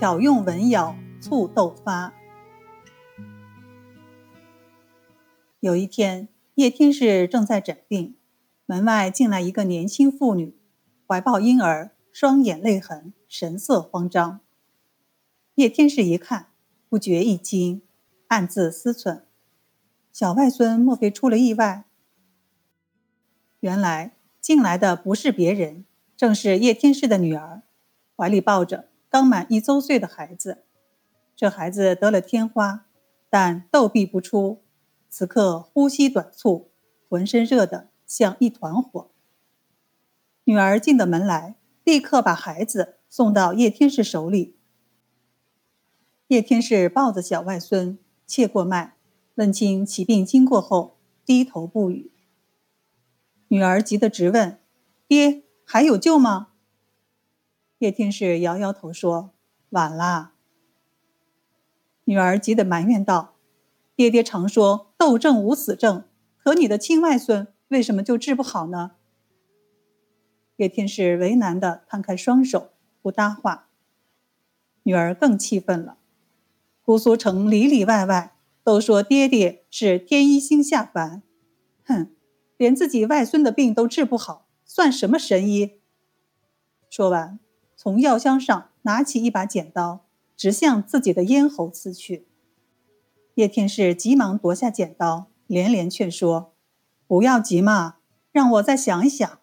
[0.00, 2.14] 巧用文咬，促痘发。
[5.60, 8.16] 有一天，叶天士正在诊病，
[8.64, 10.56] 门外进来一个年轻妇女，
[11.06, 14.40] 怀抱婴儿，双眼泪痕，神色慌张。
[15.56, 16.46] 叶天士一看，
[16.88, 17.82] 不觉一惊，
[18.28, 19.24] 暗自思忖：
[20.14, 21.84] 小外孙莫非出了意外？
[23.60, 25.84] 原来进来的不是别人，
[26.16, 27.60] 正是叶天士的女儿，
[28.16, 28.88] 怀里抱着。
[29.10, 30.62] 刚满一周岁的孩子，
[31.34, 32.86] 这孩子得了天花，
[33.28, 34.62] 但逗闭不出，
[35.08, 36.70] 此刻呼吸短促，
[37.08, 39.10] 浑身热得像一团火。
[40.44, 44.56] 女儿进的门来，立刻把孩子送到叶天士手里。
[46.28, 48.94] 叶天士抱着小外孙，切过脉，
[49.34, 52.12] 问清其病经过后，低头不语。
[53.48, 54.60] 女儿急得直问
[55.08, 56.49] ：“爹，还有救吗？”
[57.80, 59.30] 叶天士摇摇头说
[59.70, 60.34] ：“晚啦。”
[62.04, 63.36] 女儿急得埋怨道
[63.96, 66.04] ：“爹爹常说斗症无死症，
[66.36, 68.92] 可你的亲外孙为什么就治不好呢？”
[70.56, 72.68] 叶天士为难地摊开双手，
[73.00, 73.70] 不搭话。
[74.82, 75.96] 女儿更气愤了
[76.84, 81.22] ：“姑苏城里里外外都说爹爹是天一星下凡，
[81.86, 82.14] 哼，
[82.58, 85.80] 连自己外孙的病都治不好，算什么神医？”
[86.90, 87.40] 说完。
[87.82, 90.04] 从药箱上拿起一把剪刀，
[90.36, 92.28] 直向自己的咽喉刺去。
[93.36, 96.52] 叶天士急忙夺下剪刀，连连劝说
[97.08, 97.96] ：“不要急嘛，
[98.32, 99.38] 让我再想一想。”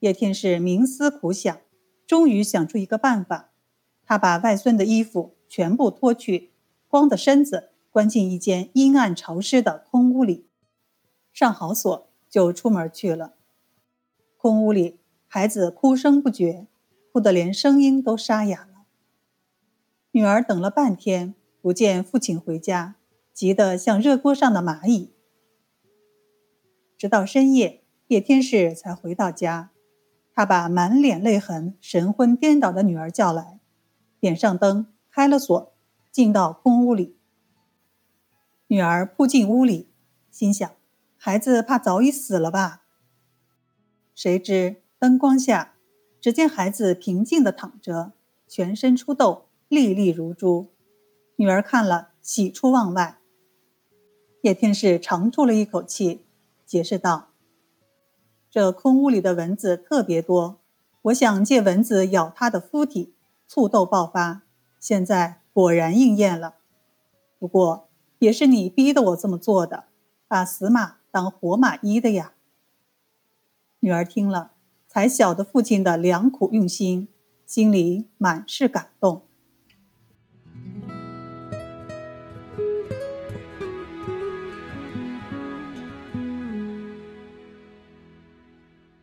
[0.00, 1.58] 叶天士冥思苦想，
[2.06, 3.48] 终于想出一个办法。
[4.04, 6.52] 他把外孙的衣服全部脱去，
[6.86, 10.46] 光着身子关进一间阴暗潮湿的空屋里，
[11.32, 13.36] 上好锁，就出门去了。
[14.36, 14.97] 空屋里。
[15.30, 16.66] 孩子哭声不绝，
[17.12, 18.86] 哭得连声音都沙哑了。
[20.12, 22.96] 女儿等了半天，不见父亲回家，
[23.34, 25.12] 急得像热锅上的蚂蚁。
[26.96, 29.70] 直到深夜，叶天士才回到家。
[30.32, 33.60] 他把满脸泪痕、神魂颠倒的女儿叫来，
[34.18, 35.74] 点上灯，开了锁，
[36.10, 37.18] 进到空屋里。
[38.68, 39.90] 女儿扑进屋里，
[40.30, 40.70] 心想：
[41.18, 42.84] 孩子怕早已死了吧？
[44.14, 44.82] 谁知。
[45.00, 45.74] 灯光下，
[46.20, 48.10] 只见孩子平静地躺着，
[48.48, 50.72] 全身出痘，粒粒如珠。
[51.36, 53.20] 女儿看了，喜出望外。
[54.42, 56.24] 叶天士长出了一口气，
[56.66, 57.28] 解释道
[58.50, 60.58] ：“这空屋里的蚊子特别多，
[61.02, 63.14] 我想借蚊子咬他的肤体，
[63.46, 64.42] 促痘爆发。
[64.80, 66.56] 现在果然应验了。
[67.38, 67.88] 不过
[68.18, 69.84] 也是你逼得我这么做的，
[70.26, 72.32] 把死马当活马医的呀。”
[73.78, 74.54] 女儿听了。
[74.98, 77.06] 还晓得父亲的良苦用心，
[77.46, 79.27] 心里满是感动。